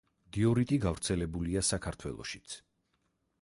დიორიტი 0.35 0.79
გავრცელებულია 0.85 1.63
საქართველოშიც. 1.69 2.57